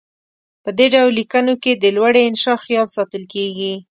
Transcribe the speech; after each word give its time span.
په 0.63 0.69
دې 0.77 0.87
ډول 0.93 1.11
لیکنو 1.19 1.53
کې 1.63 1.71
د 1.73 1.85
لوړې 1.97 2.21
انشاء 2.29 2.57
خیال 2.65 2.87
ساتل 2.97 3.23
کیږي. 3.33 3.73